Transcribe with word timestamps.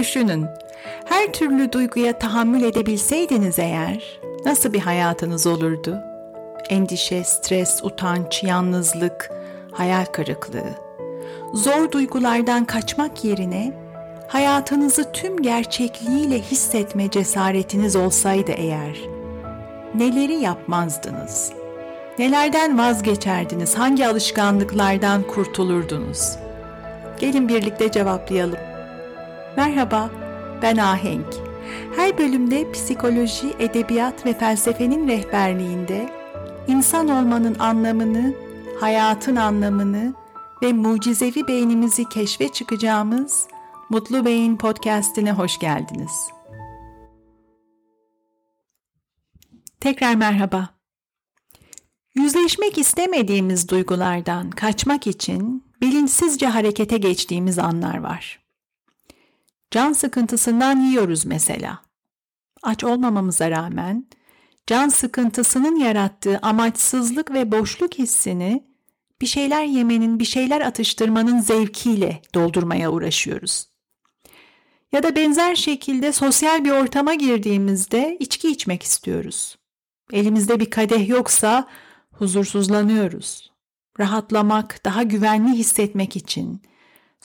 düşünün. 0.00 0.46
Her 1.04 1.32
türlü 1.32 1.72
duyguya 1.72 2.18
tahammül 2.18 2.62
edebilseydiniz 2.62 3.58
eğer 3.58 4.20
nasıl 4.44 4.72
bir 4.72 4.80
hayatınız 4.80 5.46
olurdu? 5.46 5.98
Endişe, 6.68 7.24
stres, 7.24 7.84
utanç, 7.84 8.42
yalnızlık, 8.42 9.30
hayal 9.72 10.04
kırıklığı. 10.04 10.70
Zor 11.54 11.92
duygulardan 11.92 12.64
kaçmak 12.64 13.24
yerine 13.24 13.72
hayatınızı 14.28 15.12
tüm 15.12 15.42
gerçekliğiyle 15.42 16.38
hissetme 16.38 17.10
cesaretiniz 17.10 17.96
olsaydı 17.96 18.52
eğer 18.52 18.96
neleri 19.94 20.34
yapmazdınız? 20.34 21.52
Nelerden 22.18 22.78
vazgeçerdiniz? 22.78 23.74
Hangi 23.74 24.06
alışkanlıklardan 24.06 25.22
kurtulurdunuz? 25.22 26.36
Gelin 27.20 27.48
birlikte 27.48 27.90
cevaplayalım. 27.90 28.75
Merhaba, 29.56 30.10
ben 30.62 30.76
Ahenk. 30.76 31.34
Her 31.96 32.18
bölümde 32.18 32.72
psikoloji, 32.72 33.54
edebiyat 33.58 34.26
ve 34.26 34.38
felsefenin 34.38 35.08
rehberliğinde 35.08 36.10
insan 36.68 37.08
olmanın 37.08 37.58
anlamını, 37.58 38.34
hayatın 38.80 39.36
anlamını 39.36 40.14
ve 40.62 40.72
mucizevi 40.72 41.48
beynimizi 41.48 42.08
keşfe 42.08 42.48
çıkacağımız 42.48 43.48
Mutlu 43.88 44.24
Beyin 44.24 44.56
podcast'ine 44.56 45.32
hoş 45.32 45.58
geldiniz. 45.58 46.28
Tekrar 49.80 50.14
merhaba. 50.14 50.68
Yüzleşmek 52.14 52.78
istemediğimiz 52.78 53.68
duygulardan 53.68 54.50
kaçmak 54.50 55.06
için 55.06 55.64
bilinçsizce 55.82 56.46
harekete 56.46 56.98
geçtiğimiz 56.98 57.58
anlar 57.58 57.98
var. 57.98 58.45
Can 59.70 59.92
sıkıntısından 59.92 60.80
yiyoruz 60.80 61.26
mesela. 61.26 61.82
Aç 62.62 62.84
olmamamıza 62.84 63.50
rağmen 63.50 64.06
can 64.66 64.88
sıkıntısının 64.88 65.76
yarattığı 65.76 66.38
amaçsızlık 66.38 67.30
ve 67.30 67.52
boşluk 67.52 67.94
hissini 67.94 68.66
bir 69.20 69.26
şeyler 69.26 69.64
yemenin, 69.64 70.18
bir 70.18 70.24
şeyler 70.24 70.60
atıştırmanın 70.60 71.40
zevkiyle 71.40 72.22
doldurmaya 72.34 72.92
uğraşıyoruz. 72.92 73.68
Ya 74.92 75.02
da 75.02 75.16
benzer 75.16 75.54
şekilde 75.54 76.12
sosyal 76.12 76.64
bir 76.64 76.70
ortama 76.70 77.14
girdiğimizde 77.14 78.16
içki 78.20 78.50
içmek 78.50 78.82
istiyoruz. 78.82 79.58
Elimizde 80.12 80.60
bir 80.60 80.70
kadeh 80.70 81.08
yoksa 81.08 81.68
huzursuzlanıyoruz. 82.12 83.52
Rahatlamak, 84.00 84.84
daha 84.84 85.02
güvenli 85.02 85.52
hissetmek 85.58 86.16
için, 86.16 86.62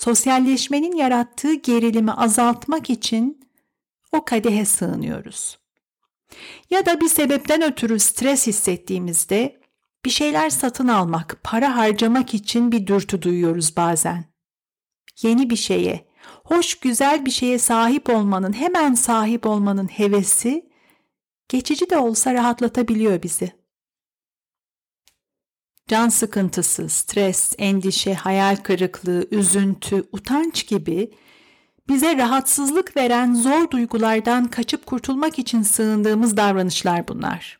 sosyalleşmenin 0.03 0.95
yarattığı 0.95 1.53
gerilimi 1.53 2.11
azaltmak 2.11 2.89
için 2.89 3.49
o 4.11 4.25
kadehe 4.25 4.65
sığınıyoruz. 4.65 5.59
Ya 6.69 6.85
da 6.85 7.01
bir 7.01 7.07
sebepten 7.07 7.61
ötürü 7.61 7.99
stres 7.99 8.47
hissettiğimizde 8.47 9.61
bir 10.05 10.09
şeyler 10.09 10.49
satın 10.49 10.87
almak, 10.87 11.39
para 11.43 11.75
harcamak 11.75 12.33
için 12.33 12.71
bir 12.71 12.87
dürtü 12.87 13.21
duyuyoruz 13.21 13.77
bazen. 13.77 14.25
Yeni 15.21 15.49
bir 15.49 15.55
şeye, 15.55 16.07
hoş 16.43 16.75
güzel 16.75 17.25
bir 17.25 17.31
şeye 17.31 17.59
sahip 17.59 18.09
olmanın, 18.09 18.53
hemen 18.53 18.93
sahip 18.93 19.45
olmanın 19.45 19.87
hevesi 19.87 20.69
geçici 21.49 21.89
de 21.89 21.97
olsa 21.97 22.33
rahatlatabiliyor 22.33 23.23
bizi. 23.23 23.60
Can 25.87 26.09
sıkıntısı, 26.09 26.89
stres, 26.89 27.53
endişe, 27.57 28.13
hayal 28.13 28.55
kırıklığı, 28.55 29.27
üzüntü, 29.31 30.03
utanç 30.11 30.67
gibi 30.67 31.11
bize 31.89 32.17
rahatsızlık 32.17 32.97
veren 32.97 33.33
zor 33.33 33.71
duygulardan 33.71 34.47
kaçıp 34.47 34.85
kurtulmak 34.85 35.39
için 35.39 35.61
sığındığımız 35.61 36.37
davranışlar 36.37 37.07
bunlar. 37.07 37.59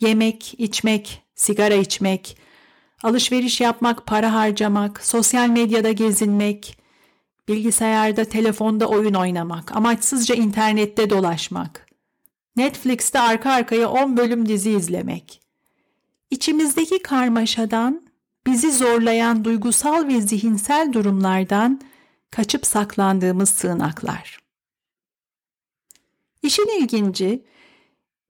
Yemek, 0.00 0.54
içmek, 0.58 1.22
sigara 1.34 1.74
içmek, 1.74 2.36
alışveriş 3.02 3.60
yapmak, 3.60 4.06
para 4.06 4.34
harcamak, 4.34 5.04
sosyal 5.06 5.48
medyada 5.48 5.92
gezinmek, 5.92 6.78
bilgisayarda, 7.48 8.24
telefonda 8.24 8.86
oyun 8.86 9.14
oynamak, 9.14 9.76
amaçsızca 9.76 10.34
internette 10.34 11.10
dolaşmak, 11.10 11.86
Netflix'te 12.56 13.20
arka 13.20 13.52
arkaya 13.52 13.90
10 13.90 14.16
bölüm 14.16 14.48
dizi 14.48 14.70
izlemek. 14.70 15.45
İçimizdeki 16.30 16.98
karmaşadan, 17.02 18.06
bizi 18.46 18.72
zorlayan 18.72 19.44
duygusal 19.44 20.08
ve 20.08 20.20
zihinsel 20.20 20.92
durumlardan 20.92 21.80
kaçıp 22.30 22.66
saklandığımız 22.66 23.48
sığınaklar. 23.48 24.38
İşin 26.42 26.82
ilginci, 26.82 27.44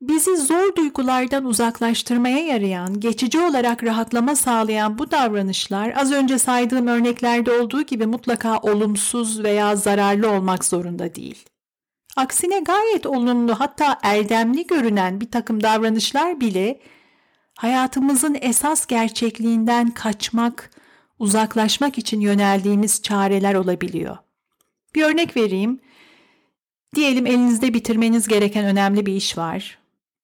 bizi 0.01 0.37
zor 0.37 0.77
duygulardan 0.77 1.45
uzaklaştırmaya 1.45 2.39
yarayan, 2.39 3.01
geçici 3.01 3.41
olarak 3.41 3.85
rahatlama 3.85 4.37
sağlayan 4.37 4.99
bu 4.99 5.11
davranışlar 5.11 5.93
az 5.97 6.13
önce 6.13 6.39
saydığım 6.39 6.87
örneklerde 6.87 7.53
olduğu 7.53 7.83
gibi 7.83 8.07
mutlaka 8.07 8.59
olumsuz 8.59 9.43
veya 9.43 9.77
zararlı 9.77 10.31
olmak 10.31 10.65
zorunda 10.65 11.15
değil. 11.15 11.45
Aksine 12.17 12.61
gayet 12.61 13.07
olumlu 13.07 13.61
hatta 13.61 13.99
erdemli 14.03 14.67
görünen 14.67 15.21
bir 15.21 15.31
takım 15.31 15.63
davranışlar 15.63 16.41
bile 16.41 16.81
hayatımızın 17.57 18.37
esas 18.41 18.87
gerçekliğinden 18.87 19.91
kaçmak, 19.91 20.71
uzaklaşmak 21.19 21.99
için 21.99 22.21
yöneldiğimiz 22.21 23.03
çareler 23.03 23.55
olabiliyor. 23.55 24.17
Bir 24.95 25.03
örnek 25.03 25.37
vereyim. 25.37 25.81
Diyelim 26.95 27.27
elinizde 27.27 27.75
bitirmeniz 27.75 28.29
gereken 28.29 28.65
önemli 28.65 29.07
bir 29.07 29.15
iş 29.15 29.39
var. 29.39 29.79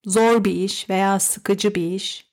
Zor 0.04 0.44
bir 0.44 0.54
iş 0.54 0.90
veya 0.90 1.20
sıkıcı 1.20 1.74
bir 1.74 1.90
iş. 1.90 2.26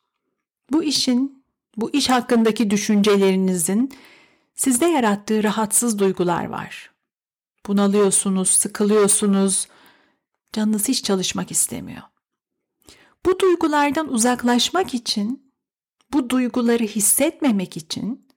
Bu 0.72 0.84
işin, 0.84 1.44
bu 1.78 1.94
iş 1.94 2.10
hakkındaki 2.10 2.70
düşüncelerinizin 2.70 3.94
sizde 4.56 4.86
yarattığı 4.86 5.44
rahatsız 5.44 6.00
duygular 6.00 6.46
var. 6.46 6.92
Bunalıyorsunuz, 7.68 8.50
sıkılıyorsunuz, 8.50 9.68
canınız 10.54 10.88
hiç 10.88 11.04
çalışmak 11.04 11.52
istemiyor. 11.52 12.02
Bu 13.26 13.40
duygulardan 13.40 14.14
uzaklaşmak 14.14 14.94
için, 14.94 15.54
bu 16.14 16.30
duyguları 16.30 16.84
hissetmemek 16.84 17.78
için 17.78 18.28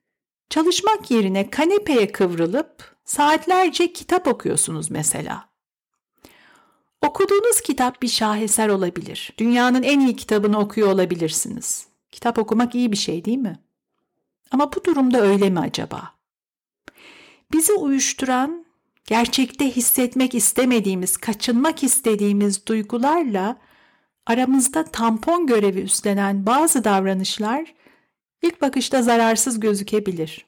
çalışmak 0.49 1.11
yerine 1.11 1.49
kanepeye 1.49 2.11
kıvrılıp 2.11 2.95
saatlerce 3.05 3.93
kitap 3.93 4.27
okuyorsunuz 4.27 4.91
mesela. 4.91 5.49
Okuduğunuz 7.01 7.61
kitap 7.61 8.01
bir 8.01 8.07
şaheser 8.07 8.69
olabilir. 8.69 9.33
Dünyanın 9.37 9.83
en 9.83 9.99
iyi 9.99 10.15
kitabını 10.15 10.59
okuyor 10.59 10.91
olabilirsiniz. 10.91 11.87
Kitap 12.11 12.39
okumak 12.39 12.75
iyi 12.75 12.91
bir 12.91 12.97
şey 12.97 13.25
değil 13.25 13.37
mi? 13.37 13.59
Ama 14.51 14.73
bu 14.73 14.83
durumda 14.83 15.21
öyle 15.21 15.49
mi 15.49 15.59
acaba? 15.59 16.13
Bizi 17.51 17.73
uyuşturan, 17.73 18.65
gerçekte 19.05 19.71
hissetmek 19.71 20.35
istemediğimiz, 20.35 21.17
kaçınmak 21.17 21.83
istediğimiz 21.83 22.65
duygularla 22.67 23.57
aramızda 24.25 24.83
tampon 24.83 25.47
görevi 25.47 25.81
üstlenen 25.81 26.45
bazı 26.45 26.83
davranışlar 26.83 27.73
ilk 28.41 28.61
bakışta 28.61 29.01
zararsız 29.01 29.59
gözükebilir. 29.59 30.45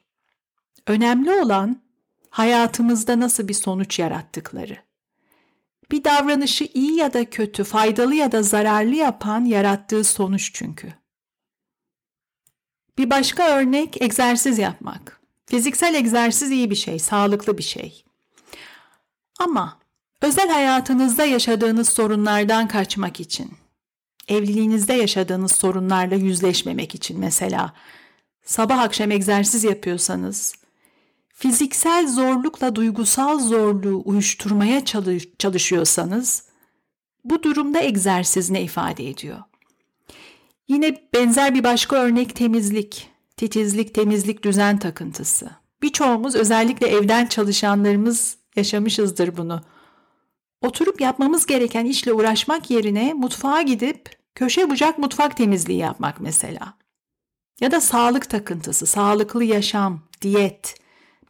Önemli 0.86 1.32
olan 1.32 1.82
hayatımızda 2.30 3.20
nasıl 3.20 3.48
bir 3.48 3.54
sonuç 3.54 3.98
yarattıkları. 3.98 4.76
Bir 5.90 6.04
davranışı 6.04 6.68
iyi 6.74 6.96
ya 6.96 7.12
da 7.12 7.30
kötü, 7.30 7.64
faydalı 7.64 8.14
ya 8.14 8.32
da 8.32 8.42
zararlı 8.42 8.94
yapan 8.94 9.44
yarattığı 9.44 10.04
sonuç 10.04 10.50
çünkü. 10.54 10.94
Bir 12.98 13.10
başka 13.10 13.48
örnek 13.48 14.02
egzersiz 14.02 14.58
yapmak. 14.58 15.20
Fiziksel 15.46 15.94
egzersiz 15.94 16.50
iyi 16.50 16.70
bir 16.70 16.74
şey, 16.74 16.98
sağlıklı 16.98 17.58
bir 17.58 17.62
şey. 17.62 18.04
Ama 19.38 19.78
özel 20.22 20.48
hayatınızda 20.48 21.24
yaşadığınız 21.24 21.88
sorunlardan 21.88 22.68
kaçmak 22.68 23.20
için, 23.20 23.50
evliliğinizde 24.28 24.92
yaşadığınız 24.92 25.52
sorunlarla 25.52 26.14
yüzleşmemek 26.14 26.94
için 26.94 27.20
mesela 27.20 27.72
sabah 28.44 28.78
akşam 28.78 29.10
egzersiz 29.10 29.64
yapıyorsanız, 29.64 30.54
fiziksel 31.34 32.08
zorlukla 32.08 32.76
duygusal 32.76 33.38
zorluğu 33.38 34.02
uyuşturmaya 34.04 34.84
çalışıyorsanız 35.38 36.42
bu 37.24 37.42
durumda 37.42 37.80
egzersiz 37.80 38.50
ne 38.50 38.62
ifade 38.62 39.08
ediyor? 39.08 39.38
Yine 40.68 41.08
benzer 41.14 41.54
bir 41.54 41.64
başka 41.64 41.96
örnek 41.96 42.36
temizlik, 42.36 43.10
titizlik, 43.36 43.94
temizlik, 43.94 44.44
düzen 44.44 44.78
takıntısı. 44.78 45.50
Birçoğumuz 45.82 46.34
özellikle 46.34 46.86
evden 46.86 47.26
çalışanlarımız 47.26 48.38
yaşamışızdır 48.56 49.36
bunu. 49.36 49.62
Oturup 50.66 51.00
yapmamız 51.00 51.46
gereken 51.46 51.84
işle 51.84 52.12
uğraşmak 52.12 52.70
yerine 52.70 53.14
mutfağa 53.14 53.62
gidip 53.62 54.18
köşe 54.34 54.70
bucak 54.70 54.98
mutfak 54.98 55.36
temizliği 55.36 55.78
yapmak 55.78 56.20
mesela. 56.20 56.74
Ya 57.60 57.70
da 57.70 57.80
sağlık 57.80 58.30
takıntısı, 58.30 58.86
sağlıklı 58.86 59.44
yaşam, 59.44 60.00
diyet, 60.22 60.74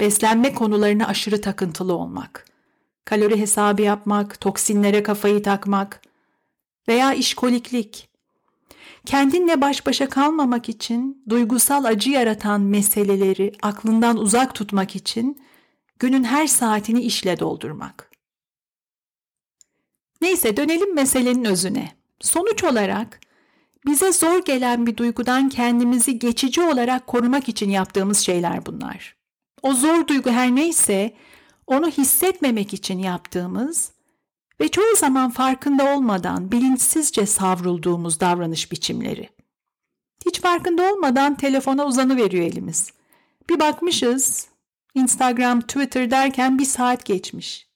beslenme 0.01 0.55
konularına 0.55 1.07
aşırı 1.07 1.41
takıntılı 1.41 1.95
olmak. 1.95 2.45
kalori 3.05 3.41
hesabı 3.41 3.83
yapmak, 3.83 4.41
toksinlere 4.41 5.03
kafayı 5.03 5.43
takmak 5.43 6.03
veya 6.89 7.15
işkoliklik. 7.15 8.09
Kendinle 9.07 9.61
baş 9.61 9.87
başa 9.87 10.09
kalmamak 10.09 10.69
için, 10.69 11.25
duygusal 11.29 11.85
acı 11.85 12.11
yaratan 12.11 12.61
meseleleri 12.61 13.53
aklından 13.63 14.17
uzak 14.17 14.55
tutmak 14.55 14.97
için 14.97 15.43
günün 15.99 16.25
her 16.25 16.47
saatini 16.47 17.01
işle 17.01 17.39
doldurmak. 17.39 18.06
Neyse 20.21 20.57
dönelim 20.57 20.95
meselenin 20.95 21.45
özüne. 21.45 21.93
Sonuç 22.21 22.65
olarak 22.65 23.21
bize 23.87 24.13
zor 24.13 24.45
gelen 24.45 24.87
bir 24.87 24.97
duygudan 24.97 25.49
kendimizi 25.49 26.19
geçici 26.19 26.63
olarak 26.63 27.07
korumak 27.07 27.49
için 27.49 27.71
yaptığımız 27.71 28.19
şeyler 28.19 28.67
bunlar. 28.67 29.17
O 29.63 29.75
zor 29.75 30.07
duygu 30.07 30.31
her 30.31 30.55
neyse 30.55 31.15
onu 31.67 31.89
hissetmemek 31.91 32.75
için 32.75 32.99
yaptığımız 32.99 33.93
ve 34.61 34.69
çoğu 34.69 34.97
zaman 34.97 35.31
farkında 35.31 35.97
olmadan 35.97 36.53
bilinçsizce 36.53 37.27
savrulduğumuz 37.27 38.21
davranış 38.21 38.73
biçimleri. 38.73 39.31
Hiç 40.27 40.41
farkında 40.41 40.93
olmadan 40.93 41.35
telefona 41.35 41.87
uzanı 41.87 42.17
veriyor 42.17 42.45
elimiz. 42.45 42.91
Bir 43.51 43.61
bakmışız 43.61 44.49
Instagram, 44.95 45.61
Twitter 45.61 46.11
derken 46.11 46.59
bir 46.59 46.65
saat 46.65 47.05
geçmiş. 47.05 47.69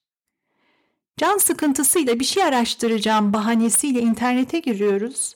Can 1.17 1.37
sıkıntısıyla 1.37 2.19
bir 2.19 2.25
şey 2.25 2.43
araştıracağım 2.43 3.33
bahanesiyle 3.33 4.01
internete 4.01 4.59
giriyoruz. 4.59 5.35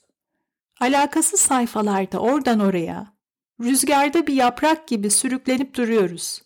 Alakasız 0.80 1.40
sayfalarda 1.40 2.20
oradan 2.20 2.60
oraya, 2.60 3.14
rüzgarda 3.62 4.28
bir 4.28 4.34
yaprak 4.34 4.88
gibi 4.88 5.10
sürüklenip 5.10 5.76
duruyoruz. 5.76 6.42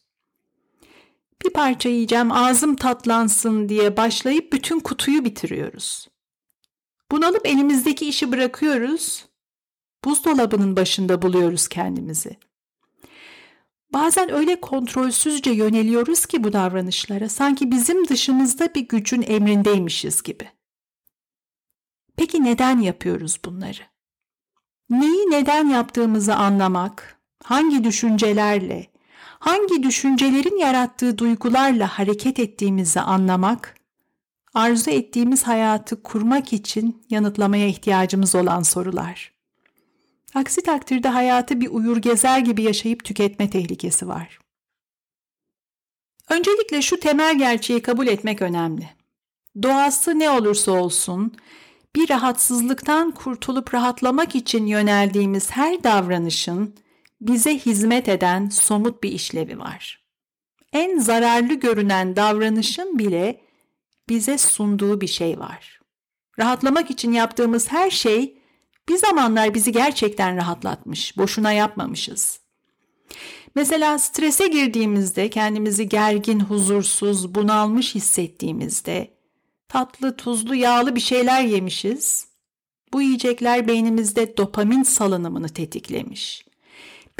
Bir 1.45 1.49
parça 1.49 1.89
yiyeceğim 1.89 2.31
ağzım 2.31 2.75
tatlansın 2.75 3.69
diye 3.69 3.97
başlayıp 3.97 4.53
bütün 4.53 4.79
kutuyu 4.79 5.25
bitiriyoruz. 5.25 6.07
Bunalıp 7.11 7.47
elimizdeki 7.47 8.09
işi 8.09 8.31
bırakıyoruz, 8.31 9.25
buzdolabının 10.05 10.75
başında 10.75 11.21
buluyoruz 11.21 11.67
kendimizi. 11.67 12.48
Bazen 13.93 14.31
öyle 14.31 14.61
kontrolsüzce 14.61 15.51
yöneliyoruz 15.51 16.25
ki 16.25 16.43
bu 16.43 16.53
davranışlara 16.53 17.29
sanki 17.29 17.71
bizim 17.71 18.07
dışımızda 18.07 18.73
bir 18.75 18.87
gücün 18.87 19.21
emrindeymişiz 19.21 20.23
gibi. 20.23 20.49
Peki 22.15 22.43
neden 22.43 22.79
yapıyoruz 22.79 23.39
bunları? 23.45 23.81
Neyi 24.89 25.31
neden 25.31 25.69
yaptığımızı 25.69 26.35
anlamak, 26.35 27.19
hangi 27.43 27.83
düşüncelerle, 27.83 28.87
hangi 29.19 29.83
düşüncelerin 29.83 30.57
yarattığı 30.57 31.17
duygularla 31.17 31.87
hareket 31.99 32.39
ettiğimizi 32.39 32.99
anlamak, 32.99 33.75
arzu 34.53 34.91
ettiğimiz 34.91 35.43
hayatı 35.43 36.03
kurmak 36.03 36.53
için 36.53 37.05
yanıtlamaya 37.09 37.67
ihtiyacımız 37.67 38.35
olan 38.35 38.63
sorular. 38.63 39.38
Aksi 40.33 40.63
takdirde 40.63 41.07
hayatı 41.07 41.61
bir 41.61 41.69
uyur 41.69 41.97
gezer 41.97 42.39
gibi 42.39 42.61
yaşayıp 42.61 43.03
tüketme 43.03 43.49
tehlikesi 43.49 44.07
var. 44.07 44.39
Öncelikle 46.29 46.81
şu 46.81 46.99
temel 46.99 47.37
gerçeği 47.37 47.81
kabul 47.81 48.07
etmek 48.07 48.41
önemli. 48.41 48.89
Doğası 49.63 50.19
ne 50.19 50.29
olursa 50.29 50.71
olsun, 50.71 51.35
bir 51.95 52.09
rahatsızlıktan 52.09 53.11
kurtulup 53.11 53.73
rahatlamak 53.73 54.35
için 54.35 54.65
yöneldiğimiz 54.65 55.51
her 55.51 55.83
davranışın 55.83 56.75
bize 57.21 57.57
hizmet 57.57 58.09
eden 58.09 58.49
somut 58.49 59.03
bir 59.03 59.11
işlevi 59.11 59.59
var. 59.59 60.05
En 60.73 60.99
zararlı 60.99 61.53
görünen 61.53 62.15
davranışın 62.15 62.99
bile 62.99 63.41
bize 64.09 64.37
sunduğu 64.37 65.01
bir 65.01 65.07
şey 65.07 65.39
var. 65.39 65.79
Rahatlamak 66.39 66.91
için 66.91 67.11
yaptığımız 67.11 67.71
her 67.71 67.89
şey 67.89 68.38
bir 68.89 68.97
zamanlar 68.97 69.53
bizi 69.53 69.71
gerçekten 69.71 70.35
rahatlatmış, 70.37 71.17
boşuna 71.17 71.51
yapmamışız. 71.53 72.39
Mesela 73.55 73.99
strese 73.99 74.47
girdiğimizde, 74.47 75.29
kendimizi 75.29 75.89
gergin, 75.89 76.39
huzursuz, 76.39 77.35
bunalmış 77.35 77.95
hissettiğimizde 77.95 79.13
tatlı, 79.67 80.17
tuzlu, 80.17 80.55
yağlı 80.55 80.95
bir 80.95 80.99
şeyler 80.99 81.43
yemişiz. 81.43 82.27
Bu 82.93 83.01
yiyecekler 83.01 83.67
beynimizde 83.67 84.37
dopamin 84.37 84.83
salınımını 84.83 85.49
tetiklemiş. 85.49 86.45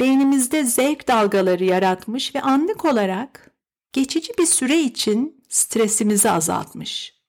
Beynimizde 0.00 0.64
zevk 0.64 1.08
dalgaları 1.08 1.64
yaratmış 1.64 2.34
ve 2.34 2.40
anlık 2.40 2.84
olarak 2.84 3.50
geçici 3.92 4.32
bir 4.38 4.46
süre 4.46 4.80
için 4.80 5.44
stresimizi 5.48 6.30
azaltmış 6.30 7.19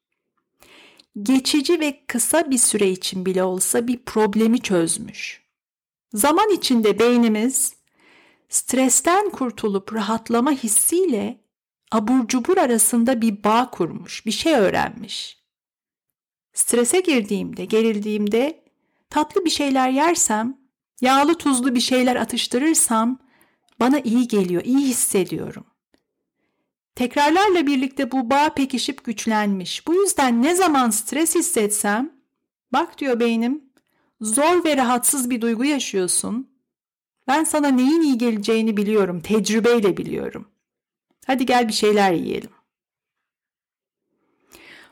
geçici 1.23 1.79
ve 1.79 2.03
kısa 2.07 2.51
bir 2.51 2.57
süre 2.57 2.89
için 2.89 3.25
bile 3.25 3.43
olsa 3.43 3.87
bir 3.87 3.97
problemi 3.97 4.61
çözmüş. 4.61 5.41
Zaman 6.13 6.49
içinde 6.49 6.99
beynimiz 6.99 7.75
stresten 8.49 9.29
kurtulup 9.29 9.93
rahatlama 9.93 10.51
hissiyle 10.51 11.41
abur 11.91 12.27
cubur 12.27 12.57
arasında 12.57 13.21
bir 13.21 13.43
bağ 13.43 13.69
kurmuş, 13.69 14.25
bir 14.25 14.31
şey 14.31 14.53
öğrenmiş. 14.53 15.41
Strese 16.53 16.99
girdiğimde, 16.99 17.65
gerildiğimde 17.65 18.63
tatlı 19.09 19.45
bir 19.45 19.49
şeyler 19.49 19.89
yersem, 19.89 20.57
yağlı 21.01 21.37
tuzlu 21.37 21.75
bir 21.75 21.79
şeyler 21.79 22.15
atıştırırsam 22.15 23.19
bana 23.79 23.99
iyi 23.99 24.27
geliyor, 24.27 24.63
iyi 24.65 24.87
hissediyorum. 24.87 25.65
Tekrarlarla 26.95 27.67
birlikte 27.67 28.11
bu 28.11 28.29
bağ 28.29 28.53
pekişip 28.53 29.03
güçlenmiş. 29.03 29.87
Bu 29.87 29.93
yüzden 29.93 30.43
ne 30.43 30.55
zaman 30.55 30.89
stres 30.89 31.35
hissetsem, 31.35 32.13
bak 32.73 32.97
diyor 32.97 33.19
beynim, 33.19 33.63
zor 34.21 34.65
ve 34.65 34.77
rahatsız 34.77 35.29
bir 35.29 35.41
duygu 35.41 35.65
yaşıyorsun. 35.65 36.51
Ben 37.27 37.43
sana 37.43 37.67
neyin 37.67 38.01
iyi 38.01 38.17
geleceğini 38.17 38.77
biliyorum, 38.77 39.21
tecrübeyle 39.21 39.97
biliyorum. 39.97 40.47
Hadi 41.25 41.45
gel 41.45 41.67
bir 41.67 41.73
şeyler 41.73 42.13
yiyelim. 42.13 42.49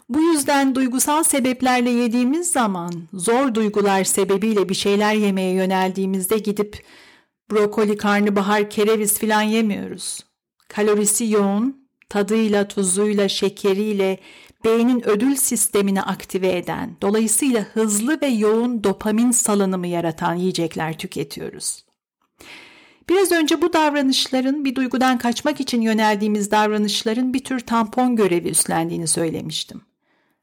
Bu 0.10 0.22
yüzden 0.22 0.76
duygusal 0.76 1.24
sebeplerle 1.24 1.90
yediğimiz 1.90 2.52
zaman, 2.52 2.92
zor 3.14 3.54
duygular 3.54 4.04
sebebiyle 4.04 4.70
bir 4.70 4.76
şeyler 4.76 5.14
yemeye 5.14 5.54
yöneldiğimizde 5.54 6.38
gidip 6.38 6.86
brokoli, 7.52 7.98
karnabahar, 7.98 8.70
kereviz 8.70 9.20
filan 9.20 9.42
yemiyoruz. 9.42 10.26
Kalorisi 10.68 11.30
yoğun, 11.30 11.89
tadıyla, 12.10 12.68
tuzuyla, 12.68 13.30
şekeriyle 13.30 14.20
beynin 14.66 15.10
ödül 15.10 15.36
sistemini 15.36 16.02
aktive 16.02 16.58
eden, 16.58 16.98
dolayısıyla 17.02 17.62
hızlı 17.62 18.22
ve 18.22 18.28
yoğun 18.28 18.84
dopamin 18.84 19.32
salınımı 19.32 19.88
yaratan 19.88 20.36
yiyecekler 20.36 20.98
tüketiyoruz. 20.98 21.86
Biraz 23.10 23.32
önce 23.32 23.62
bu 23.62 23.74
davranışların 23.74 24.66
bir 24.66 24.76
duygudan 24.76 25.18
kaçmak 25.18 25.60
için 25.60 25.82
yöneldiğimiz 25.82 26.52
davranışların 26.52 27.34
bir 27.34 27.44
tür 27.44 27.60
tampon 27.60 28.16
görevi 28.16 28.50
üstlendiğini 28.50 29.08
söylemiştim. 29.08 29.82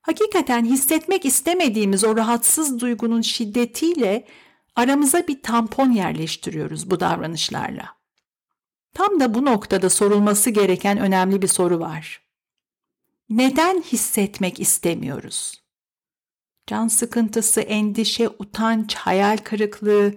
Hakikaten 0.03 0.65
hissetmek 0.65 1.25
istemediğimiz 1.25 2.05
o 2.05 2.17
rahatsız 2.17 2.81
duygunun 2.81 3.21
şiddetiyle 3.21 4.25
aramıza 4.77 5.29
bir 5.29 5.43
tampon 5.43 5.91
yerleştiriyoruz 5.91 6.91
bu 6.91 7.01
davranışlarla. 7.01 7.97
Tam 8.97 9.21
da 9.21 9.35
bu 9.35 9.45
noktada 9.45 9.91
sorulması 9.91 10.51
gereken 10.51 10.99
önemli 10.99 11.43
bir 11.43 11.47
soru 11.47 11.81
var. 11.81 12.23
Neden 13.29 13.83
hissetmek 13.83 14.61
istemiyoruz? 14.61 15.63
Can 16.67 16.89
sıkıntısı, 16.89 17.61
endişe, 17.61 18.29
utanç, 18.29 18.95
hayal 18.95 19.37
kırıklığı. 19.37 20.15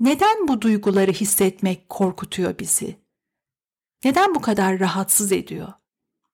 Neden 0.00 0.48
bu 0.48 0.62
duyguları 0.62 1.12
hissetmek 1.12 1.88
korkutuyor 1.88 2.58
bizi? 2.58 2.96
Neden 4.04 4.34
bu 4.34 4.40
kadar 4.40 4.78
rahatsız 4.78 5.32
ediyor? 5.32 5.72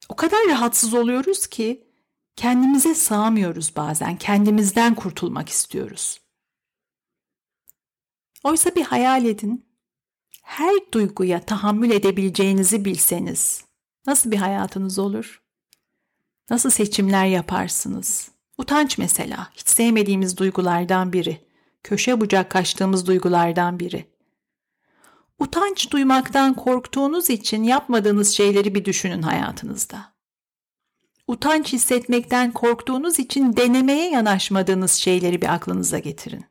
O 0.09 0.17
kadar 0.17 0.41
rahatsız 0.49 0.95
oluyoruz 0.95 1.47
ki 1.47 1.87
kendimize 2.37 2.95
sığamıyoruz 2.95 3.77
bazen. 3.77 4.17
Kendimizden 4.17 4.95
kurtulmak 4.95 5.49
istiyoruz. 5.49 6.21
Oysa 8.45 8.75
bir 8.75 8.85
hayal 8.85 9.25
edin 9.25 9.66
her 10.47 10.75
duyguya 10.93 11.41
tahammül 11.41 11.91
edebileceğinizi 11.91 12.85
bilseniz 12.85 13.65
nasıl 14.07 14.31
bir 14.31 14.37
hayatınız 14.37 14.99
olur? 14.99 15.43
Nasıl 16.51 16.71
seçimler 16.71 17.27
yaparsınız? 17.27 18.31
Utanç 18.59 18.99
mesela 18.99 19.51
hiç 19.55 19.69
sevmediğimiz 19.69 20.37
duygulardan 20.37 21.13
biri. 21.13 21.47
Köşe 21.83 22.21
bucak 22.21 22.51
kaçtığımız 22.51 23.07
duygulardan 23.07 23.81
biri. 23.81 24.07
Utanç 25.39 25.91
duymaktan 25.91 26.55
korktuğunuz 26.55 27.31
için 27.31 27.63
yapmadığınız 27.63 28.29
şeyleri 28.29 28.75
bir 28.75 28.85
düşünün 28.85 29.23
hayatınızda. 29.23 30.13
Utanç 31.27 31.73
hissetmekten 31.73 32.53
korktuğunuz 32.53 33.19
için 33.19 33.57
denemeye 33.57 34.11
yanaşmadığınız 34.11 34.93
şeyleri 34.93 35.43
bir 35.43 35.55
aklınıza 35.55 35.99
getirin. 35.99 36.45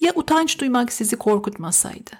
Ya 0.00 0.12
utanç 0.14 0.60
duymak 0.60 0.92
sizi 0.92 1.16
korkutmasaydı? 1.16 2.10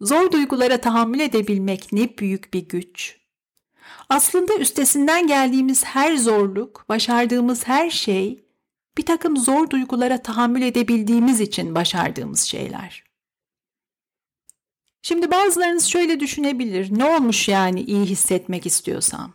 Zor 0.00 0.32
duygulara 0.32 0.80
tahammül 0.80 1.20
edebilmek 1.20 1.92
ne 1.92 2.18
büyük 2.18 2.54
bir 2.54 2.68
güç. 2.68 3.18
Aslında 4.08 4.56
üstesinden 4.56 5.26
geldiğimiz 5.26 5.84
her 5.84 6.16
zorluk, 6.16 6.84
başardığımız 6.88 7.66
her 7.66 7.90
şey 7.90 8.44
bir 8.98 9.06
takım 9.06 9.36
zor 9.36 9.70
duygulara 9.70 10.22
tahammül 10.22 10.62
edebildiğimiz 10.62 11.40
için 11.40 11.74
başardığımız 11.74 12.40
şeyler. 12.40 13.04
Şimdi 15.02 15.30
bazılarınız 15.30 15.84
şöyle 15.84 16.20
düşünebilir. 16.20 16.98
Ne 16.98 17.04
olmuş 17.04 17.48
yani 17.48 17.82
iyi 17.82 18.06
hissetmek 18.06 18.66
istiyorsam? 18.66 19.32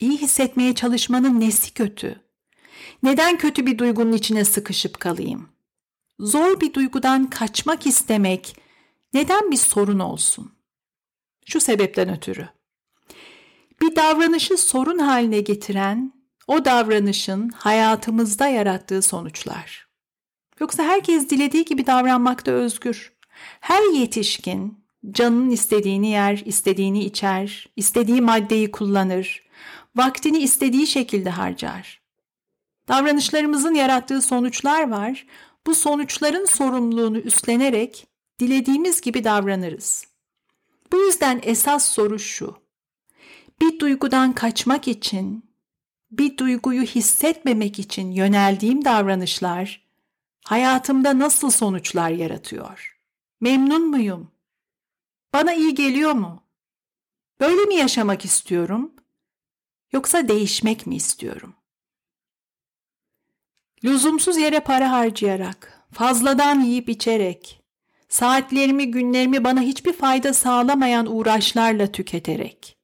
İyi 0.00 0.18
hissetmeye 0.18 0.74
çalışmanın 0.74 1.40
nesi 1.40 1.74
kötü? 1.74 2.20
Neden 3.02 3.38
kötü 3.38 3.66
bir 3.66 3.78
duygunun 3.78 4.12
içine 4.12 4.44
sıkışıp 4.44 5.00
kalayım? 5.00 5.55
Zor 6.20 6.60
bir 6.60 6.74
duygudan 6.74 7.30
kaçmak 7.30 7.86
istemek 7.86 8.56
neden 9.14 9.50
bir 9.50 9.56
sorun 9.56 9.98
olsun? 9.98 10.52
Şu 11.46 11.60
sebepten 11.60 12.16
ötürü. 12.16 12.48
Bir 13.80 13.96
davranışı 13.96 14.56
sorun 14.56 14.98
haline 14.98 15.40
getiren 15.40 16.12
o 16.46 16.64
davranışın 16.64 17.48
hayatımızda 17.48 18.48
yarattığı 18.48 19.02
sonuçlar. 19.02 19.86
Yoksa 20.60 20.82
herkes 20.82 21.30
dilediği 21.30 21.64
gibi 21.64 21.86
davranmakta 21.86 22.50
özgür. 22.50 23.12
Her 23.60 23.94
yetişkin 23.94 24.84
canının 25.10 25.50
istediğini 25.50 26.08
yer, 26.10 26.42
istediğini 26.44 27.04
içer, 27.04 27.66
istediği 27.76 28.20
maddeyi 28.20 28.70
kullanır, 28.70 29.42
vaktini 29.96 30.38
istediği 30.38 30.86
şekilde 30.86 31.30
harcar. 31.30 32.00
Davranışlarımızın 32.88 33.74
yarattığı 33.74 34.22
sonuçlar 34.22 34.90
var. 34.90 35.26
Bu 35.66 35.74
sonuçların 35.74 36.44
sorumluluğunu 36.44 37.18
üstlenerek 37.18 38.06
dilediğimiz 38.40 39.00
gibi 39.00 39.24
davranırız. 39.24 40.04
Bu 40.92 40.96
yüzden 40.96 41.40
esas 41.42 41.88
soru 41.88 42.18
şu. 42.18 42.56
Bir 43.60 43.78
duygudan 43.78 44.32
kaçmak 44.32 44.88
için, 44.88 45.44
bir 46.10 46.36
duyguyu 46.36 46.82
hissetmemek 46.82 47.78
için 47.78 48.10
yöneldiğim 48.10 48.84
davranışlar 48.84 49.86
hayatımda 50.44 51.18
nasıl 51.18 51.50
sonuçlar 51.50 52.10
yaratıyor? 52.10 52.98
Memnun 53.40 53.90
muyum? 53.90 54.30
Bana 55.32 55.54
iyi 55.54 55.74
geliyor 55.74 56.12
mu? 56.12 56.42
Böyle 57.40 57.64
mi 57.64 57.74
yaşamak 57.74 58.24
istiyorum? 58.24 58.92
Yoksa 59.92 60.28
değişmek 60.28 60.86
mi 60.86 60.96
istiyorum? 60.96 61.55
Lüzumsuz 63.86 64.36
yere 64.36 64.60
para 64.60 64.90
harcayarak, 64.90 65.86
fazladan 65.92 66.60
yiyip 66.60 66.88
içerek, 66.88 67.60
saatlerimi, 68.08 68.90
günlerimi 68.90 69.44
bana 69.44 69.60
hiçbir 69.60 69.92
fayda 69.92 70.32
sağlamayan 70.32 71.16
uğraşlarla 71.16 71.86
tüketerek, 71.86 72.76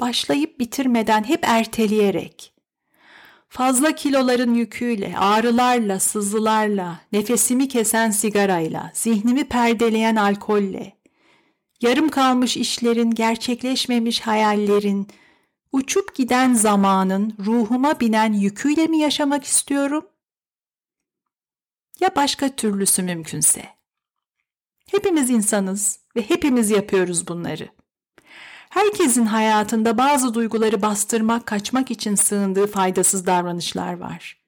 başlayıp 0.00 0.60
bitirmeden 0.60 1.24
hep 1.24 1.40
erteleyerek, 1.42 2.54
fazla 3.48 3.94
kiloların 3.94 4.54
yüküyle, 4.54 5.14
ağrılarla, 5.18 6.00
sızılarla, 6.00 7.00
nefesimi 7.12 7.68
kesen 7.68 8.10
sigarayla, 8.10 8.90
zihnimi 8.94 9.44
perdeleyen 9.44 10.16
alkolle, 10.16 10.92
yarım 11.80 12.08
kalmış 12.08 12.56
işlerin, 12.56 13.10
gerçekleşmemiş 13.10 14.20
hayallerin, 14.20 15.08
uçup 15.72 16.14
giden 16.14 16.54
zamanın 16.54 17.34
ruhuma 17.46 18.00
binen 18.00 18.32
yüküyle 18.32 18.86
mi 18.86 18.98
yaşamak 18.98 19.44
istiyorum? 19.44 20.04
Ya 22.02 22.16
başka 22.16 22.48
türlüsü 22.48 23.02
mümkünse? 23.02 23.64
Hepimiz 24.90 25.30
insanız 25.30 26.00
ve 26.16 26.22
hepimiz 26.28 26.70
yapıyoruz 26.70 27.28
bunları. 27.28 27.68
Herkesin 28.70 29.26
hayatında 29.26 29.98
bazı 29.98 30.34
duyguları 30.34 30.82
bastırmak, 30.82 31.46
kaçmak 31.46 31.90
için 31.90 32.14
sığındığı 32.14 32.66
faydasız 32.66 33.26
davranışlar 33.26 33.92
var. 33.92 34.38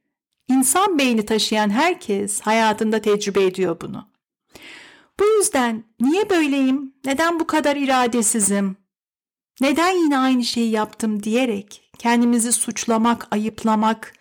İnsan 0.49 0.99
beyni 0.99 1.25
taşıyan 1.25 1.71
herkes 1.71 2.41
hayatında 2.41 3.01
tecrübe 3.01 3.45
ediyor 3.45 3.81
bunu. 3.81 4.09
Bu 5.21 5.25
yüzden 5.25 5.85
niye 6.01 6.31
böyleyim, 6.31 6.95
neden 7.05 7.41
bu 7.41 7.47
kadar 7.47 7.77
iradesizim, 7.77 8.77
neden 9.61 9.91
yine 9.91 10.19
aynı 10.19 10.45
şeyi 10.45 10.71
yaptım 10.71 11.23
diyerek 11.23 11.91
kendimizi 11.99 12.53
suçlamak, 12.53 13.29
ayıplamak, 13.31 14.13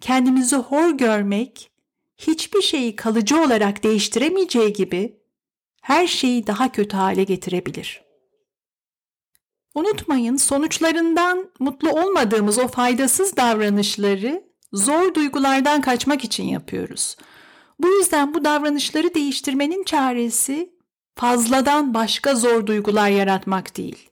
kendimizi 0.00 0.56
hor 0.56 0.90
görmek 0.90 1.70
hiçbir 2.18 2.62
şeyi 2.62 2.96
kalıcı 2.96 3.40
olarak 3.42 3.82
değiştiremeyeceği 3.82 4.72
gibi 4.72 5.16
her 5.82 6.06
şeyi 6.06 6.46
daha 6.46 6.72
kötü 6.72 6.96
hale 6.96 7.24
getirebilir. 7.24 8.02
Unutmayın 9.74 10.36
sonuçlarından 10.36 11.50
mutlu 11.58 11.90
olmadığımız 11.90 12.58
o 12.58 12.68
faydasız 12.68 13.36
davranışları 13.36 14.42
zor 14.72 15.14
duygulardan 15.14 15.80
kaçmak 15.80 16.24
için 16.24 16.44
yapıyoruz. 16.44 17.16
Bu 17.78 17.88
yüzden 17.88 18.34
bu 18.34 18.44
davranışları 18.44 19.14
değiştirmenin 19.14 19.84
çaresi 19.84 20.72
fazladan 21.14 21.94
başka 21.94 22.34
zor 22.34 22.66
duygular 22.66 23.08
yaratmak 23.08 23.76
değil. 23.76 24.10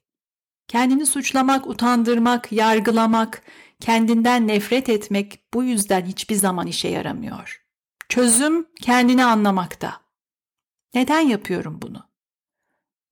Kendini 0.69 1.07
suçlamak, 1.07 1.67
utandırmak, 1.67 2.53
yargılamak, 2.53 3.43
kendinden 3.81 4.49
nefret 4.49 4.89
etmek 4.89 5.55
bu 5.55 5.65
yüzden 5.65 6.05
hiçbir 6.05 6.35
zaman 6.35 6.67
işe 6.67 6.89
yaramıyor. 6.89 7.66
Çözüm 8.09 8.67
kendini 8.83 9.25
anlamakta. 9.25 10.01
Neden 10.95 11.21
yapıyorum 11.21 11.83
bunu? 11.83 12.07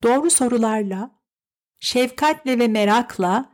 Doğru 0.02 0.30
sorularla, 0.30 1.10
şefkatle 1.80 2.58
ve 2.58 2.68
merakla 2.68 3.52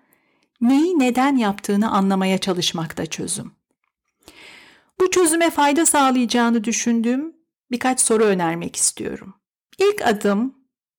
neyi 0.61 0.99
neden 0.99 1.37
yaptığını 1.37 1.91
anlamaya 1.91 2.39
çalışmakta 2.39 3.07
çözüm. 3.07 3.53
Bu 5.01 5.11
çözüme 5.11 5.51
fayda 5.51 5.87
sağlayacağını 5.87 6.65
düşündüğüm 6.65 7.37
birkaç 7.71 8.01
soru 8.01 8.25
önermek 8.25 8.77
istiyorum. 8.77 9.35
İlk 9.79 10.07
adım 10.07 10.55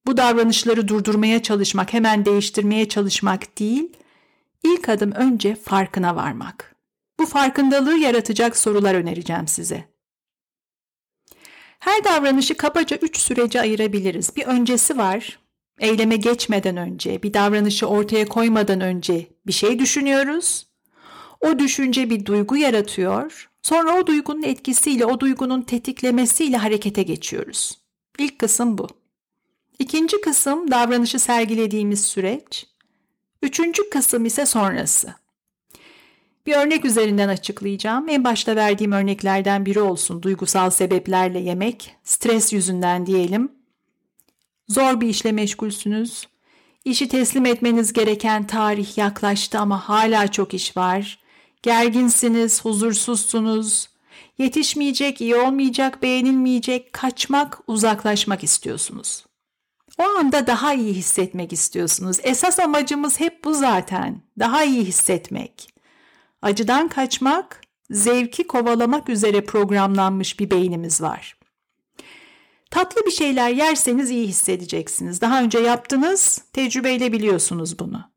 bu 0.06 0.18
davranışları 0.18 0.88
durdurmaya 0.88 1.44
çalışmak, 1.44 1.94
hemen 1.94 2.26
değiştirmeye 2.26 2.90
çalışmak 2.90 3.60
değil, 3.60 3.98
ilk 4.64 4.90
adım 4.90 5.12
önce 5.12 5.56
farkına 5.56 6.16
varmak. 6.16 6.76
Bu 7.20 7.26
farkındalığı 7.26 7.98
yaratacak 7.98 8.58
sorular 8.58 8.96
önereceğim 8.96 9.48
size. 9.48 9.91
Her 11.82 12.04
davranışı 12.04 12.58
kabaca 12.58 12.98
üç 12.98 13.18
sürece 13.18 13.62
ayırabiliriz. 13.62 14.36
Bir 14.36 14.46
öncesi 14.46 14.98
var. 14.98 15.40
Eyleme 15.80 16.16
geçmeden 16.16 16.78
önce, 16.78 17.24
bir 17.24 17.34
davranışı 17.34 17.88
ortaya 17.88 18.26
koymadan 18.26 18.82
önce 18.82 19.28
bir 19.48 19.52
şey 19.52 19.80
düşünüyoruz. 19.80 20.68
O 21.40 21.60
düşünce 21.60 22.10
bir 22.10 22.26
duygu 22.26 22.58
yaratıyor. 22.58 23.50
Sonra 23.62 24.00
o 24.00 24.08
duygunun 24.08 24.44
etkisiyle, 24.44 25.06
o 25.06 25.20
duygunun 25.20 25.62
tetiklemesiyle 25.62 26.58
harekete 26.58 27.04
geçiyoruz. 27.04 27.78
İlk 28.20 28.40
kısım 28.40 28.78
bu. 28.78 28.88
İkinci 29.80 30.22
kısım 30.22 30.72
davranışı 30.72 31.20
sergilediğimiz 31.20 32.06
süreç. 32.06 32.68
Üçüncü 33.42 33.90
kısım 33.90 34.26
ise 34.26 34.46
sonrası. 34.46 35.16
Bir 36.46 36.56
örnek 36.56 36.86
üzerinden 36.86 37.30
açıklayacağım. 37.30 38.10
En 38.10 38.24
başta 38.24 38.56
verdiğim 38.56 38.92
örneklerden 38.92 39.66
biri 39.66 39.80
olsun. 39.82 40.24
Duygusal 40.24 40.70
sebeplerle 40.70 41.40
yemek, 41.40 41.96
stres 42.04 42.54
yüzünden 42.54 43.06
diyelim. 43.06 43.52
Zor 44.68 45.02
bir 45.02 45.08
işle 45.08 45.32
meşgulsünüz. 45.32 46.28
İşi 46.86 47.08
teslim 47.08 47.46
etmeniz 47.46 47.94
gereken 47.94 48.48
tarih 48.48 48.98
yaklaştı 48.98 49.60
ama 49.60 49.90
hala 49.90 50.28
çok 50.28 50.54
iş 50.54 50.78
var. 50.78 51.20
Gerginsiniz, 51.64 52.66
huzursuzsunuz. 52.66 53.90
Yetişmeyecek, 54.38 55.22
iyi 55.22 55.36
olmayacak, 55.36 56.02
beğenilmeyecek, 56.02 56.94
kaçmak, 56.94 57.60
uzaklaşmak 57.68 58.44
istiyorsunuz. 58.44 59.26
O 59.98 60.04
anda 60.04 60.48
daha 60.48 60.74
iyi 60.74 60.94
hissetmek 60.94 61.54
istiyorsunuz. 61.54 62.18
Esas 62.24 62.60
amacımız 62.60 63.20
hep 63.20 63.44
bu 63.44 63.54
zaten. 63.54 64.22
Daha 64.40 64.64
iyi 64.64 64.86
hissetmek. 64.86 65.74
Acıdan 66.42 66.88
kaçmak, 66.88 67.62
zevki 67.90 68.48
kovalamak 68.48 69.10
üzere 69.10 69.42
programlanmış 69.42 70.40
bir 70.40 70.52
beynimiz 70.52 71.02
var. 71.02 71.38
Tatlı 72.72 73.06
bir 73.06 73.12
şeyler 73.12 73.50
yerseniz 73.50 74.10
iyi 74.10 74.28
hissedeceksiniz. 74.28 75.22
Daha 75.22 75.44
önce 75.44 75.60
yaptınız, 75.60 76.42
tecrübeyle 76.54 77.12
biliyorsunuz 77.12 77.80
bunu. 77.80 78.12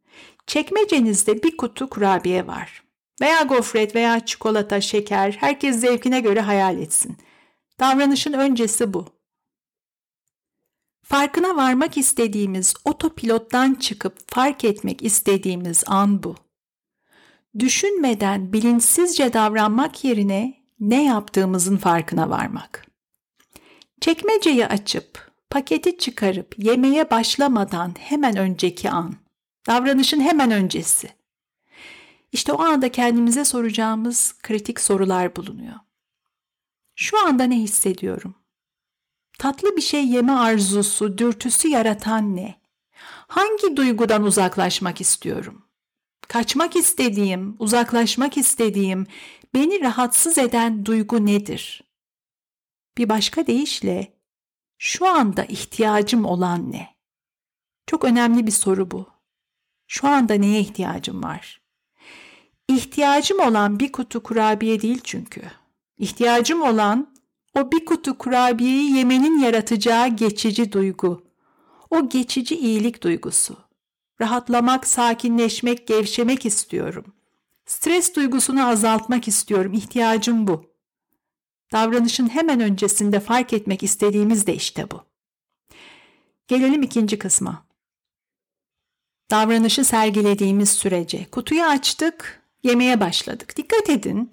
Çekmecenizde 0.46 1.42
bir 1.42 1.56
kutu 1.56 1.90
kurabiye 1.90 2.46
var. 2.46 2.82
Veya 3.20 3.42
gofret 3.42 3.94
veya 3.94 4.26
çikolata, 4.26 4.80
şeker, 4.80 5.36
herkes 5.40 5.80
zevkine 5.80 6.20
göre 6.20 6.40
hayal 6.40 6.78
etsin. 6.78 7.16
Davranışın 7.80 8.32
öncesi 8.32 8.94
bu. 8.94 9.06
Farkına 11.02 11.56
varmak 11.56 11.98
istediğimiz 11.98 12.74
otopilottan 12.84 13.74
çıkıp 13.74 14.34
fark 14.34 14.64
etmek 14.64 15.02
istediğimiz 15.02 15.84
an 15.86 16.22
bu. 16.22 16.43
Düşünmeden 17.58 18.52
bilinçsizce 18.52 19.32
davranmak 19.32 20.04
yerine 20.04 20.64
ne 20.80 21.04
yaptığımızın 21.04 21.76
farkına 21.76 22.30
varmak. 22.30 22.86
Çekmeceyi 24.00 24.66
açıp 24.66 25.32
paketi 25.50 25.98
çıkarıp 25.98 26.54
yemeye 26.58 27.10
başlamadan 27.10 27.94
hemen 27.98 28.36
önceki 28.36 28.90
an. 28.90 29.14
Davranışın 29.66 30.20
hemen 30.20 30.50
öncesi. 30.50 31.10
İşte 32.32 32.52
o 32.52 32.62
anda 32.62 32.92
kendimize 32.92 33.44
soracağımız 33.44 34.34
kritik 34.42 34.80
sorular 34.80 35.36
bulunuyor. 35.36 35.76
Şu 36.94 37.26
anda 37.26 37.44
ne 37.44 37.56
hissediyorum? 37.56 38.34
Tatlı 39.38 39.76
bir 39.76 39.82
şey 39.82 40.06
yeme 40.06 40.32
arzusu, 40.32 41.18
dürtüsü 41.18 41.68
yaratan 41.68 42.36
ne? 42.36 42.60
Hangi 43.26 43.76
duygudan 43.76 44.22
uzaklaşmak 44.22 45.00
istiyorum? 45.00 45.63
Kaçmak 46.28 46.76
istediğim, 46.76 47.56
uzaklaşmak 47.58 48.36
istediğim, 48.36 49.06
beni 49.54 49.80
rahatsız 49.80 50.38
eden 50.38 50.86
duygu 50.86 51.26
nedir? 51.26 51.84
Bir 52.98 53.08
başka 53.08 53.46
deyişle 53.46 54.14
şu 54.78 55.06
anda 55.08 55.44
ihtiyacım 55.44 56.24
olan 56.24 56.72
ne? 56.72 56.94
Çok 57.86 58.04
önemli 58.04 58.46
bir 58.46 58.52
soru 58.52 58.90
bu. 58.90 59.06
Şu 59.86 60.08
anda 60.08 60.34
neye 60.34 60.60
ihtiyacım 60.60 61.22
var? 61.22 61.62
İhtiyacım 62.68 63.40
olan 63.40 63.80
bir 63.80 63.92
kutu 63.92 64.22
kurabiye 64.22 64.82
değil 64.82 65.00
çünkü. 65.04 65.42
İhtiyacım 65.98 66.62
olan 66.62 67.14
o 67.54 67.72
bir 67.72 67.84
kutu 67.84 68.18
kurabiyeyi 68.18 68.96
yemenin 68.96 69.38
yaratacağı 69.38 70.08
geçici 70.08 70.72
duygu. 70.72 71.24
O 71.90 72.08
geçici 72.08 72.56
iyilik 72.56 73.02
duygusu. 73.02 73.63
Rahatlamak, 74.20 74.86
sakinleşmek, 74.86 75.86
gevşemek 75.86 76.46
istiyorum. 76.46 77.04
Stres 77.66 78.16
duygusunu 78.16 78.68
azaltmak 78.68 79.28
istiyorum. 79.28 79.72
İhtiyacım 79.72 80.46
bu. 80.46 80.74
Davranışın 81.72 82.28
hemen 82.28 82.60
öncesinde 82.60 83.20
fark 83.20 83.52
etmek 83.52 83.82
istediğimiz 83.82 84.46
de 84.46 84.54
işte 84.54 84.90
bu. 84.90 85.02
Gelelim 86.48 86.82
ikinci 86.82 87.18
kısma. 87.18 87.66
Davranışı 89.30 89.84
sergilediğimiz 89.84 90.70
sürece 90.70 91.30
kutuyu 91.30 91.62
açtık, 91.62 92.42
yemeye 92.62 93.00
başladık. 93.00 93.56
Dikkat 93.56 93.90
edin. 93.90 94.32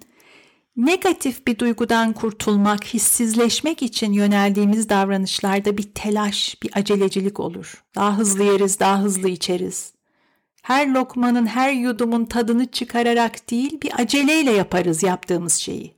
Negatif 0.76 1.46
bir 1.46 1.58
duygudan 1.58 2.12
kurtulmak, 2.12 2.84
hissizleşmek 2.84 3.82
için 3.82 4.12
yöneldiğimiz 4.12 4.88
davranışlarda 4.88 5.78
bir 5.78 5.82
telaş, 5.82 6.56
bir 6.62 6.70
acelecilik 6.74 7.40
olur. 7.40 7.84
Daha 7.94 8.18
hızlı 8.18 8.44
yeriz, 8.44 8.80
daha 8.80 9.00
hızlı 9.00 9.28
içeriz. 9.28 9.92
Her 10.62 10.88
lokmanın, 10.88 11.46
her 11.46 11.72
yudumun 11.72 12.24
tadını 12.24 12.66
çıkararak 12.70 13.50
değil, 13.50 13.80
bir 13.80 14.00
aceleyle 14.00 14.52
yaparız 14.52 15.02
yaptığımız 15.02 15.54
şeyi. 15.54 15.94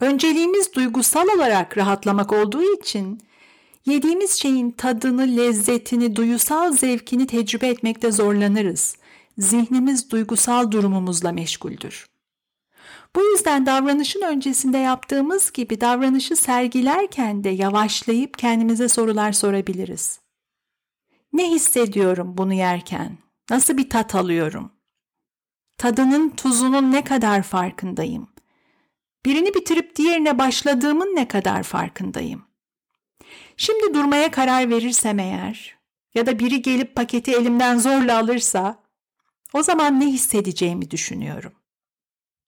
Önceliğimiz 0.00 0.74
duygusal 0.74 1.28
olarak 1.36 1.78
rahatlamak 1.78 2.32
olduğu 2.32 2.74
için 2.80 3.20
yediğimiz 3.86 4.30
şeyin 4.30 4.70
tadını, 4.70 5.36
lezzetini, 5.36 6.16
duyusal 6.16 6.72
zevkini 6.72 7.26
tecrübe 7.26 7.68
etmekte 7.68 8.12
zorlanırız. 8.12 8.96
Zihnimiz 9.38 10.10
duygusal 10.10 10.70
durumumuzla 10.70 11.32
meşguldür. 11.32 12.11
Bu 13.16 13.22
yüzden 13.22 13.66
davranışın 13.66 14.22
öncesinde 14.22 14.78
yaptığımız 14.78 15.52
gibi 15.52 15.80
davranışı 15.80 16.36
sergilerken 16.36 17.44
de 17.44 17.48
yavaşlayıp 17.48 18.38
kendimize 18.38 18.88
sorular 18.88 19.32
sorabiliriz. 19.32 20.20
Ne 21.32 21.50
hissediyorum 21.50 22.38
bunu 22.38 22.52
yerken? 22.52 23.18
Nasıl 23.50 23.76
bir 23.76 23.90
tat 23.90 24.14
alıyorum? 24.14 24.72
Tadının, 25.78 26.30
tuzunun 26.30 26.92
ne 26.92 27.04
kadar 27.04 27.42
farkındayım? 27.42 28.28
Birini 29.26 29.54
bitirip 29.54 29.96
diğerine 29.96 30.38
başladığımın 30.38 31.16
ne 31.16 31.28
kadar 31.28 31.62
farkındayım? 31.62 32.44
Şimdi 33.56 33.94
durmaya 33.94 34.30
karar 34.30 34.70
verirsem 34.70 35.18
eğer 35.18 35.76
ya 36.14 36.26
da 36.26 36.38
biri 36.38 36.62
gelip 36.62 36.96
paketi 36.96 37.32
elimden 37.32 37.78
zorla 37.78 38.18
alırsa 38.18 38.82
o 39.52 39.62
zaman 39.62 40.00
ne 40.00 40.06
hissedeceğimi 40.06 40.90
düşünüyorum. 40.90 41.52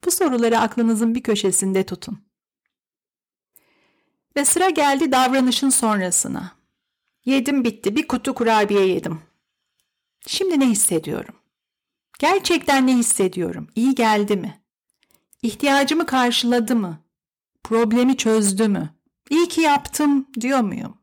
Bu 0.04 0.10
soruları 0.10 0.58
aklınızın 0.58 1.14
bir 1.14 1.22
köşesinde 1.22 1.86
tutun. 1.86 2.24
Ve 4.36 4.44
sıra 4.44 4.70
geldi 4.70 5.12
davranışın 5.12 5.70
sonrasına. 5.70 6.56
Yedim 7.24 7.64
bitti, 7.64 7.96
bir 7.96 8.08
kutu 8.08 8.34
kurabiye 8.34 8.86
yedim. 8.86 9.22
Şimdi 10.26 10.60
ne 10.60 10.66
hissediyorum? 10.66 11.34
Gerçekten 12.18 12.86
ne 12.86 12.96
hissediyorum? 12.96 13.68
İyi 13.74 13.94
geldi 13.94 14.36
mi? 14.36 14.62
İhtiyacımı 15.42 16.06
karşıladı 16.06 16.76
mı? 16.76 16.98
Problemi 17.64 18.16
çözdü 18.16 18.68
mü? 18.68 18.94
İyi 19.30 19.48
ki 19.48 19.60
yaptım 19.60 20.28
diyor 20.40 20.60
muyum? 20.60 20.98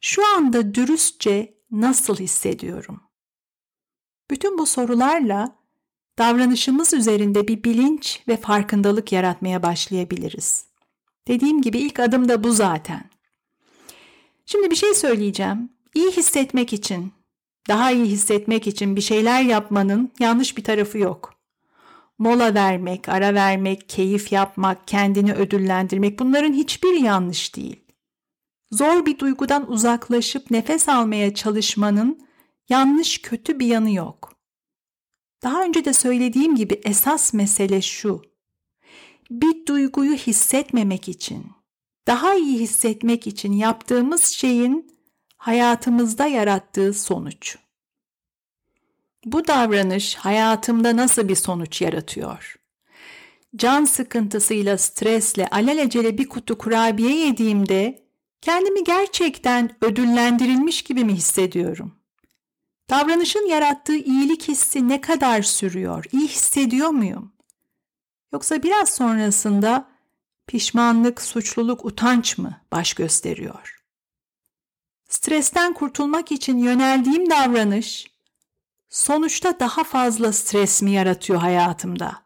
Şu 0.00 0.36
anda 0.36 0.74
dürüstçe 0.74 1.54
nasıl 1.70 2.16
hissediyorum? 2.16 3.02
Bütün 4.30 4.58
bu 4.58 4.66
sorularla 4.66 5.59
davranışımız 6.20 6.94
üzerinde 6.94 7.48
bir 7.48 7.64
bilinç 7.64 8.20
ve 8.28 8.36
farkındalık 8.36 9.12
yaratmaya 9.12 9.62
başlayabiliriz. 9.62 10.64
Dediğim 11.28 11.62
gibi 11.62 11.78
ilk 11.78 12.00
adım 12.00 12.28
da 12.28 12.44
bu 12.44 12.52
zaten. 12.52 13.10
Şimdi 14.46 14.70
bir 14.70 14.76
şey 14.76 14.94
söyleyeceğim. 14.94 15.70
İyi 15.94 16.10
hissetmek 16.10 16.72
için, 16.72 17.12
daha 17.68 17.92
iyi 17.92 18.04
hissetmek 18.04 18.66
için 18.66 18.96
bir 18.96 19.00
şeyler 19.00 19.42
yapmanın 19.42 20.12
yanlış 20.18 20.56
bir 20.56 20.64
tarafı 20.64 20.98
yok. 20.98 21.34
Mola 22.18 22.54
vermek, 22.54 23.08
ara 23.08 23.34
vermek, 23.34 23.88
keyif 23.88 24.32
yapmak, 24.32 24.88
kendini 24.88 25.34
ödüllendirmek 25.34 26.18
bunların 26.18 26.52
hiçbir 26.52 27.00
yanlış 27.00 27.56
değil. 27.56 27.80
Zor 28.70 29.06
bir 29.06 29.18
duygudan 29.18 29.70
uzaklaşıp 29.70 30.50
nefes 30.50 30.88
almaya 30.88 31.34
çalışmanın 31.34 32.20
yanlış 32.68 33.22
kötü 33.22 33.58
bir 33.58 33.66
yanı 33.66 33.90
yok. 33.90 34.39
Daha 35.42 35.64
önce 35.64 35.84
de 35.84 35.92
söylediğim 35.92 36.56
gibi 36.56 36.80
esas 36.84 37.34
mesele 37.34 37.82
şu. 37.82 38.22
Bir 39.30 39.66
duyguyu 39.66 40.14
hissetmemek 40.14 41.08
için, 41.08 41.46
daha 42.06 42.34
iyi 42.34 42.58
hissetmek 42.58 43.26
için 43.26 43.52
yaptığımız 43.52 44.24
şeyin 44.24 45.00
hayatımızda 45.36 46.26
yarattığı 46.26 46.94
sonuç. 46.94 47.58
Bu 49.24 49.46
davranış 49.46 50.14
hayatımda 50.14 50.96
nasıl 50.96 51.28
bir 51.28 51.34
sonuç 51.34 51.82
yaratıyor? 51.82 52.56
Can 53.56 53.84
sıkıntısıyla, 53.84 54.78
stresle, 54.78 55.48
alelacele 55.48 56.18
bir 56.18 56.28
kutu 56.28 56.58
kurabiye 56.58 57.26
yediğimde 57.26 58.06
kendimi 58.40 58.84
gerçekten 58.84 59.76
ödüllendirilmiş 59.80 60.82
gibi 60.82 61.04
mi 61.04 61.14
hissediyorum? 61.14 61.99
Davranışın 62.90 63.46
yarattığı 63.46 63.96
iyilik 63.96 64.48
hissi 64.48 64.88
ne 64.88 65.00
kadar 65.00 65.42
sürüyor? 65.42 66.04
İyi 66.12 66.28
hissediyor 66.28 66.88
muyum? 66.88 67.32
Yoksa 68.32 68.62
biraz 68.62 68.88
sonrasında 68.88 69.88
pişmanlık, 70.46 71.22
suçluluk, 71.22 71.84
utanç 71.84 72.38
mı 72.38 72.60
baş 72.72 72.94
gösteriyor? 72.94 73.82
Stresten 75.08 75.74
kurtulmak 75.74 76.32
için 76.32 76.58
yöneldiğim 76.58 77.30
davranış 77.30 78.10
sonuçta 78.88 79.60
daha 79.60 79.84
fazla 79.84 80.32
stres 80.32 80.82
mi 80.82 80.90
yaratıyor 80.90 81.38
hayatımda? 81.38 82.22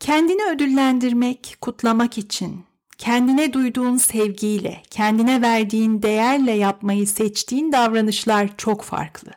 Kendini 0.00 0.44
ödüllendirmek, 0.44 1.56
kutlamak 1.60 2.18
için 2.18 2.64
kendine 2.98 3.52
duyduğun 3.52 3.96
sevgiyle, 3.96 4.82
kendine 4.90 5.42
verdiğin 5.42 6.02
değerle 6.02 6.52
yapmayı 6.52 7.06
seçtiğin 7.06 7.72
davranışlar 7.72 8.56
çok 8.56 8.82
farklı. 8.82 9.30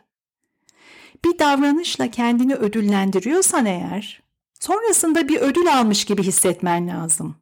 Bir 1.24 1.38
davranışla 1.38 2.10
kendini 2.10 2.54
ödüllendiriyorsan 2.54 3.66
eğer, 3.66 4.22
sonrasında 4.60 5.28
bir 5.28 5.40
ödül 5.40 5.78
almış 5.78 6.04
gibi 6.04 6.22
hissetmen 6.22 6.88
lazım. 6.88 7.36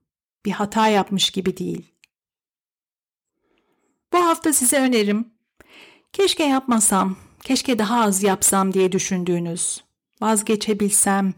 Bir 0.44 0.50
hata 0.50 0.88
yapmış 0.88 1.30
gibi 1.30 1.56
değil. 1.56 1.94
Bu 4.12 4.18
hafta 4.18 4.52
size 4.52 4.80
önerim, 4.80 5.30
keşke 6.12 6.44
yapmasam, 6.44 7.16
keşke 7.42 7.78
daha 7.78 8.00
az 8.02 8.22
yapsam 8.22 8.72
diye 8.72 8.92
düşündüğünüz, 8.92 9.84
vazgeçebilsem, 10.20 11.34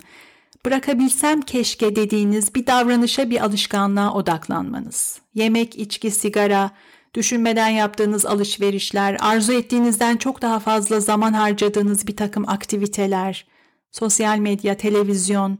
bırakabilsem 0.67 1.41
keşke 1.41 1.97
dediğiniz 1.97 2.55
bir 2.55 2.67
davranışa 2.67 3.31
bir 3.31 3.45
alışkanlığa 3.45 4.15
odaklanmanız. 4.15 5.21
Yemek, 5.35 5.77
içki, 5.77 6.11
sigara, 6.11 6.71
düşünmeden 7.15 7.69
yaptığınız 7.69 8.27
alışverişler, 8.27 9.17
arzu 9.21 9.53
ettiğinizden 9.53 10.17
çok 10.17 10.43
daha 10.43 10.59
fazla 10.59 11.01
zaman 11.01 11.33
harcadığınız 11.33 12.07
bir 12.07 12.17
takım 12.17 12.49
aktiviteler, 12.49 13.47
sosyal 13.93 14.39
medya, 14.39 14.77
televizyon. 14.77 15.59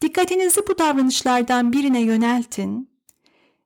Dikkatinizi 0.00 0.60
bu 0.68 0.78
davranışlardan 0.78 1.72
birine 1.72 2.00
yöneltin 2.00 2.90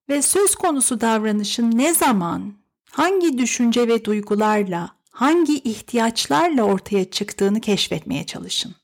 ve 0.08 0.22
söz 0.22 0.54
konusu 0.54 1.00
davranışın 1.00 1.78
ne 1.78 1.94
zaman, 1.94 2.54
hangi 2.90 3.38
düşünce 3.38 3.88
ve 3.88 4.04
duygularla, 4.04 4.90
hangi 5.10 5.58
ihtiyaçlarla 5.58 6.62
ortaya 6.62 7.10
çıktığını 7.10 7.60
keşfetmeye 7.60 8.26
çalışın. 8.26 8.74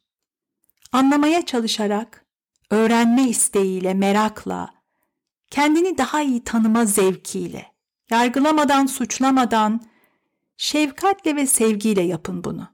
Anlamaya 0.93 1.47
çalışarak, 1.47 2.27
öğrenme 2.71 3.29
isteğiyle, 3.29 3.95
merakla, 3.95 4.75
kendini 5.51 5.99
daha 5.99 6.23
iyi 6.23 6.45
tanıma 6.45 6.85
zevkiyle, 6.85 7.67
yargılamadan, 8.11 8.87
suçlamadan, 8.87 9.91
Şefkatle 10.63 11.37
ve 11.37 11.47
sevgiyle 11.47 12.03
yapın 12.03 12.45
bunu. 12.45 12.69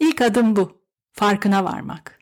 İlk 0.00 0.20
adım 0.20 0.56
bu. 0.56 0.82
Farkına 1.12 1.64
varmak. 1.64 2.18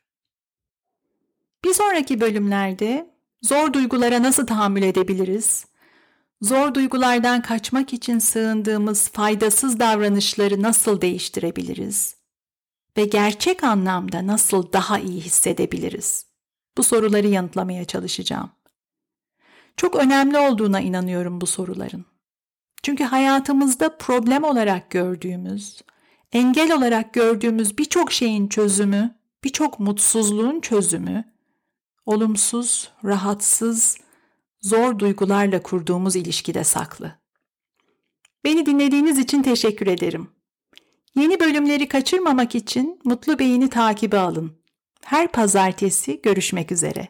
Bir 1.64 1.74
sonraki 1.74 2.20
bölümlerde 2.20 3.14
zor 3.42 3.72
duygulara 3.72 4.22
nasıl 4.22 4.46
tahammül 4.46 4.82
edebiliriz? 4.82 5.66
Zor 6.42 6.74
duygulardan 6.74 7.42
kaçmak 7.42 7.92
için 7.92 8.18
sığındığımız 8.18 9.08
faydasız 9.08 9.80
davranışları 9.80 10.62
nasıl 10.62 11.00
değiştirebiliriz? 11.00 12.16
Ve 12.96 13.04
gerçek 13.04 13.64
anlamda 13.64 14.26
nasıl 14.26 14.72
daha 14.72 14.98
iyi 14.98 15.20
hissedebiliriz? 15.20 16.26
Bu 16.76 16.82
soruları 16.82 17.26
yanıtlamaya 17.26 17.84
çalışacağım. 17.84 18.50
Çok 19.76 19.96
önemli 19.96 20.38
olduğuna 20.38 20.80
inanıyorum 20.80 21.40
bu 21.40 21.46
soruların. 21.46 22.04
Çünkü 22.82 23.04
hayatımızda 23.04 23.96
problem 23.96 24.44
olarak 24.44 24.90
gördüğümüz, 24.90 25.82
engel 26.32 26.72
olarak 26.72 27.14
gördüğümüz 27.14 27.78
birçok 27.78 28.12
şeyin 28.12 28.48
çözümü, 28.48 29.18
birçok 29.44 29.80
mutsuzluğun 29.80 30.60
çözümü, 30.60 31.24
olumsuz, 32.06 32.90
rahatsız, 33.04 33.98
zor 34.60 34.98
duygularla 34.98 35.62
kurduğumuz 35.62 36.16
ilişkide 36.16 36.64
saklı. 36.64 37.12
Beni 38.44 38.66
dinlediğiniz 38.66 39.18
için 39.18 39.42
teşekkür 39.42 39.86
ederim. 39.86 40.35
Yeni 41.16 41.40
bölümleri 41.40 41.88
kaçırmamak 41.88 42.54
için 42.54 43.00
Mutlu 43.04 43.38
Beyin'i 43.38 43.68
takibe 43.70 44.18
alın. 44.18 44.52
Her 45.04 45.32
pazartesi 45.32 46.22
görüşmek 46.22 46.72
üzere. 46.72 47.08